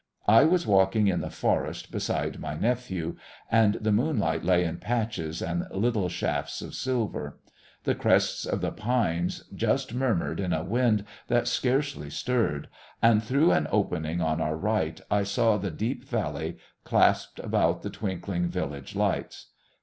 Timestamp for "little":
5.69-6.09